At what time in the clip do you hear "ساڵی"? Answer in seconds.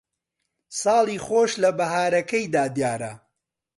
0.79-1.17